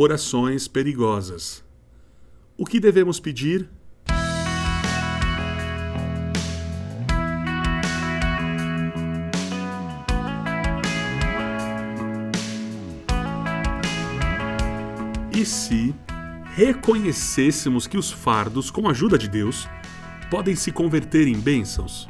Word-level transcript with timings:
orações 0.00 0.68
perigosas. 0.68 1.64
O 2.56 2.64
que 2.64 2.78
devemos 2.78 3.18
pedir? 3.18 3.68
E 15.34 15.44
se 15.44 15.92
reconhecêssemos 16.54 17.88
que 17.88 17.98
os 17.98 18.12
fardos, 18.12 18.70
com 18.70 18.86
a 18.86 18.92
ajuda 18.92 19.18
de 19.18 19.28
Deus, 19.28 19.68
podem 20.30 20.54
se 20.54 20.70
converter 20.70 21.26
em 21.26 21.40
bênçãos? 21.40 22.06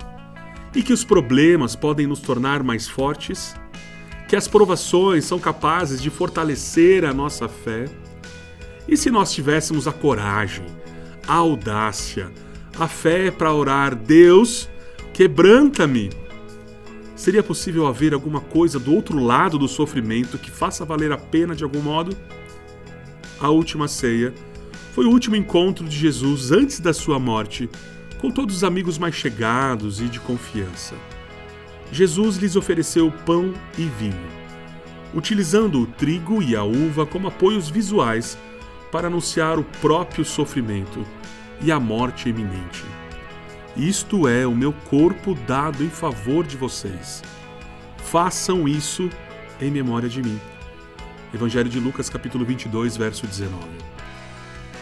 E 0.75 0.83
que 0.83 0.93
os 0.93 1.05
problemas 1.05 1.75
podem 1.75 2.07
nos 2.07 2.21
tornar 2.21 2.63
mais 2.63 2.87
fortes? 2.87 3.55
Que 4.29 4.37
as 4.37 4.47
provações 4.47 5.25
são 5.25 5.39
capazes 5.39 6.01
de 6.01 6.11
fortalecer 6.11 7.05
a 7.05 7.13
nossa 7.13 7.49
fé? 7.49 7.87
E 8.87 8.97
se 8.97 9.11
nós 9.11 9.33
tivéssemos 9.33 9.89
a 9.89 9.93
coragem, 9.93 10.67
a 11.27 11.35
audácia, 11.35 12.31
a 12.79 12.87
fé 12.87 13.31
para 13.31 13.53
orar, 13.53 13.97
Deus, 13.97 14.69
quebranta-me? 15.13 16.11
Seria 17.17 17.43
possível 17.43 17.87
haver 17.87 18.15
alguma 18.15 18.41
coisa 18.41 18.79
do 18.79 18.95
outro 18.95 19.19
lado 19.19 19.59
do 19.59 19.67
sofrimento 19.67 20.39
que 20.39 20.51
faça 20.51 20.85
valer 20.85 21.11
a 21.11 21.19
pena 21.19 21.57
de 21.57 21.65
algum 21.65 21.81
modo? 21.81 22.17
a 23.41 23.49
última 23.51 23.87
ceia, 23.87 24.35
foi 24.93 25.07
o 25.07 25.11
último 25.11 25.37
encontro 25.37 25.89
de 25.89 25.97
Jesus 25.97 26.51
antes 26.51 26.81
da 26.81 26.93
sua 26.93 27.19
morte 27.19 27.69
com 28.21 28.31
todos 28.31 28.57
os 28.57 28.65
amigos 28.65 28.99
mais 28.99 29.15
chegados 29.15 30.01
e 30.01 30.09
de 30.09 30.19
confiança. 30.19 30.95
Jesus 31.91 32.37
lhes 32.37 32.57
ofereceu 32.57 33.11
pão 33.25 33.55
e 33.77 33.85
vinho, 33.85 34.29
utilizando 35.15 35.81
o 35.81 35.87
trigo 35.87 36.43
e 36.43 36.55
a 36.55 36.63
uva 36.63 37.07
como 37.07 37.29
apoios 37.29 37.69
visuais 37.69 38.37
para 38.93 39.09
anunciar 39.09 39.59
o 39.59 39.65
próprio 39.65 40.25
sofrimento 40.25 41.05
e 41.61 41.73
a 41.73 41.81
morte 41.81 42.29
iminente. 42.29 42.85
Isto 43.77 44.27
é 44.27 44.47
o 44.47 44.55
meu 44.55 44.73
corpo 44.73 45.35
dado 45.47 45.85
em 45.85 45.91
favor 45.91 46.47
de 46.47 46.57
vocês. 46.57 47.23
Façam 47.99 48.67
isso 48.67 49.09
em 49.61 49.71
memória 49.71 50.09
de 50.09 50.23
mim. 50.23 50.39
Evangelho 51.33 51.69
de 51.69 51.79
Lucas, 51.79 52.09
capítulo 52.09 52.45
22, 52.45 52.97
verso 52.97 53.27
19. 53.27 53.57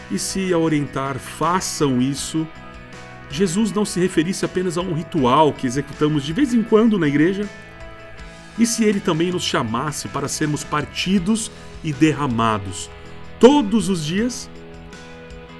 E 0.09 0.17
se 0.17 0.53
a 0.53 0.57
orientar 0.57 1.19
façam 1.19 2.01
isso, 2.01 2.47
Jesus 3.29 3.71
não 3.71 3.85
se 3.85 3.99
referisse 3.99 4.45
apenas 4.45 4.77
a 4.77 4.81
um 4.81 4.93
ritual 4.93 5.51
que 5.53 5.67
executamos 5.67 6.23
de 6.23 6.33
vez 6.33 6.53
em 6.53 6.63
quando 6.63 6.97
na 6.97 7.07
igreja? 7.07 7.47
E 8.57 8.65
se 8.65 8.83
ele 8.83 8.99
também 8.99 9.31
nos 9.31 9.43
chamasse 9.43 10.07
para 10.07 10.27
sermos 10.27 10.63
partidos 10.63 11.51
e 11.83 11.93
derramados 11.93 12.89
todos 13.39 13.89
os 13.89 14.03
dias? 14.03 14.49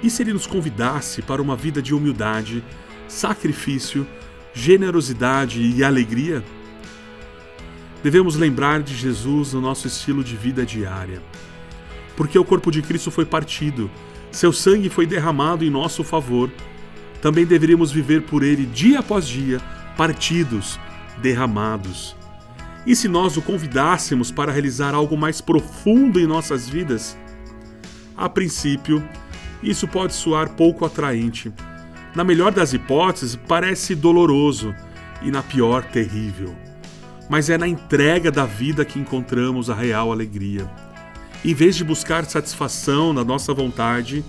E 0.02 0.10
se 0.10 0.22
ele 0.22 0.32
nos 0.32 0.46
convidasse 0.46 1.22
para 1.22 1.42
uma 1.42 1.56
vida 1.56 1.82
de 1.82 1.94
humildade, 1.94 2.64
sacrifício, 3.06 4.06
generosidade 4.54 5.60
e 5.60 5.84
alegria? 5.84 6.42
devemos 8.02 8.36
lembrar 8.36 8.82
de 8.82 8.94
Jesus 8.94 9.52
no 9.52 9.60
nosso 9.60 9.86
estilo 9.86 10.22
de 10.22 10.36
vida 10.36 10.64
diária. 10.64 11.22
Porque 12.16 12.38
o 12.38 12.44
corpo 12.44 12.70
de 12.70 12.82
Cristo 12.82 13.10
foi 13.10 13.24
partido, 13.24 13.90
seu 14.30 14.52
sangue 14.52 14.88
foi 14.88 15.06
derramado 15.06 15.64
em 15.64 15.70
nosso 15.70 16.02
favor, 16.04 16.50
também 17.20 17.44
deveríamos 17.44 17.90
viver 17.90 18.22
por 18.22 18.42
ele 18.42 18.66
dia 18.66 19.00
após 19.00 19.26
dia, 19.26 19.60
partidos, 19.96 20.78
derramados. 21.20 22.16
E 22.86 22.94
se 22.94 23.08
nós 23.08 23.36
o 23.36 23.42
convidássemos 23.42 24.30
para 24.30 24.52
realizar 24.52 24.94
algo 24.94 25.16
mais 25.16 25.40
profundo 25.40 26.18
em 26.20 26.26
nossas 26.26 26.68
vidas? 26.68 27.16
A 28.16 28.28
princípio, 28.28 29.06
isso 29.62 29.86
pode 29.86 30.14
soar 30.14 30.50
pouco 30.50 30.84
atraente. 30.84 31.52
Na 32.14 32.24
melhor 32.24 32.52
das 32.52 32.72
hipóteses, 32.72 33.36
parece 33.48 33.94
doloroso 33.94 34.74
e 35.22 35.30
na 35.30 35.42
pior, 35.42 35.84
terrível 35.84 36.54
mas 37.28 37.50
é 37.50 37.58
na 37.58 37.68
entrega 37.68 38.30
da 38.30 38.46
vida 38.46 38.84
que 38.84 38.98
encontramos 38.98 39.68
a 39.68 39.74
real 39.74 40.10
alegria. 40.10 40.68
Em 41.44 41.54
vez 41.54 41.76
de 41.76 41.84
buscar 41.84 42.24
satisfação 42.24 43.12
na 43.12 43.22
nossa 43.22 43.52
vontade, 43.52 44.24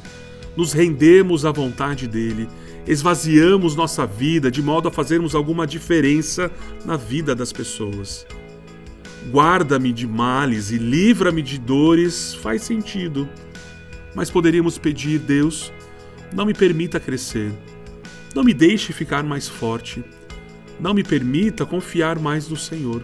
nos 0.56 0.74
rendemos 0.74 1.46
à 1.46 1.52
vontade 1.52 2.08
dele, 2.08 2.50
esvaziamos 2.88 3.76
nossa 3.76 4.06
vida 4.06 4.50
de 4.50 4.62
modo 4.62 4.88
a 4.88 4.92
fazermos 4.92 5.36
alguma 5.36 5.68
diferença 5.68 6.52
na 6.86 6.98
vida 6.98 7.36
das 7.36 7.52
pessoas. 7.52 8.26
Guarda-me 9.32 9.92
de 9.92 10.08
males 10.08 10.72
e 10.72 10.78
livra-me 10.78 11.42
de 11.42 11.60
dores 11.60 12.34
faz 12.36 12.64
sentido, 12.64 13.28
mas 14.16 14.30
poderíamos 14.30 14.78
pedir, 14.78 15.20
Deus, 15.20 15.72
não 16.34 16.46
me 16.46 16.54
permita 16.54 17.00
crescer, 17.00 17.52
não 18.34 18.44
me 18.44 18.54
deixe 18.54 18.94
ficar 18.94 19.24
mais 19.24 19.48
forte 19.48 20.04
não 20.80 20.94
me 20.94 21.04
permita 21.04 21.66
confiar 21.66 22.18
mais 22.18 22.48
no 22.48 22.56
Senhor. 22.56 23.04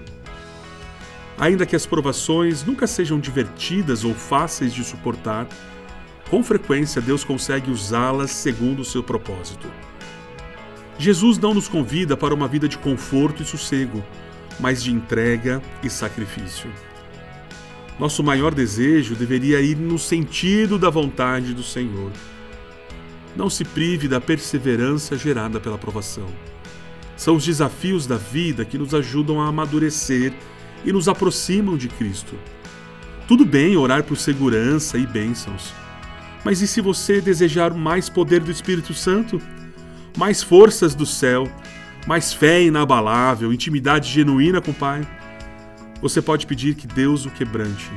Ainda 1.37 1.65
que 1.65 1.75
as 1.75 1.85
provações 1.85 2.63
nunca 2.63 2.87
sejam 2.87 3.19
divertidas 3.19 4.05
ou 4.05 4.13
fáceis 4.13 4.73
de 4.73 4.83
suportar, 4.83 5.47
com 6.29 6.43
frequência 6.43 7.01
Deus 7.01 7.23
consegue 7.23 7.69
usá-las 7.69 8.31
segundo 8.31 8.81
o 8.81 8.85
seu 8.85 9.03
propósito. 9.03 9.67
Jesus 10.97 11.37
não 11.37 11.53
nos 11.53 11.67
convida 11.67 12.15
para 12.15 12.33
uma 12.33 12.47
vida 12.47 12.67
de 12.67 12.77
conforto 12.77 13.43
e 13.43 13.45
sossego, 13.45 14.03
mas 14.59 14.81
de 14.81 14.91
entrega 14.91 15.61
e 15.83 15.89
sacrifício. 15.89 16.69
Nosso 17.99 18.23
maior 18.23 18.53
desejo 18.53 19.15
deveria 19.15 19.61
ir 19.61 19.77
no 19.77 19.97
sentido 19.97 20.77
da 20.77 20.89
vontade 20.89 21.53
do 21.53 21.63
Senhor. 21.63 22.11
Não 23.35 23.49
se 23.49 23.63
prive 23.63 24.07
da 24.07 24.19
perseverança 24.19 25.17
gerada 25.17 25.59
pela 25.59 25.77
provação. 25.77 26.27
São 27.15 27.35
os 27.35 27.45
desafios 27.45 28.05
da 28.05 28.17
vida 28.17 28.65
que 28.65 28.77
nos 28.77 28.93
ajudam 28.93 29.41
a 29.41 29.47
amadurecer 29.47 30.33
e 30.83 30.91
nos 30.91 31.07
aproximam 31.07 31.77
de 31.77 31.87
Cristo. 31.87 32.35
Tudo 33.27 33.45
bem 33.45 33.77
orar 33.77 34.03
por 34.03 34.17
segurança 34.17 34.97
e 34.97 35.05
bênçãos, 35.05 35.73
mas 36.45 36.61
e 36.61 36.67
se 36.67 36.79
você 36.79 37.19
desejar 37.19 37.73
mais 37.73 38.07
poder 38.07 38.39
do 38.39 38.51
Espírito 38.51 38.93
Santo? 38.93 39.41
Mais 40.15 40.43
forças 40.43 40.93
do 40.93 41.03
céu, 41.03 41.51
mais 42.05 42.31
fé 42.31 42.61
inabalável, 42.61 43.51
intimidade 43.51 44.11
genuína 44.11 44.61
com 44.61 44.69
o 44.69 44.75
Pai? 44.75 45.01
Você 46.03 46.21
pode 46.21 46.45
pedir 46.45 46.75
que 46.75 46.85
Deus 46.85 47.25
o 47.25 47.31
quebrante. 47.31 47.91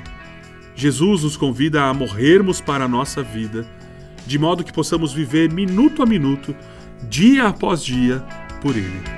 Jesus 0.74 1.24
nos 1.24 1.36
convida 1.36 1.84
a 1.84 1.92
morrermos 1.92 2.58
para 2.58 2.86
a 2.86 2.88
nossa 2.88 3.22
vida, 3.22 3.66
de 4.26 4.38
modo 4.38 4.64
que 4.64 4.72
possamos 4.72 5.12
viver 5.12 5.52
minuto 5.52 6.02
a 6.02 6.06
minuto, 6.06 6.56
dia 7.02 7.48
após 7.48 7.84
dia, 7.84 8.24
por 8.62 8.74
ele. 8.74 9.17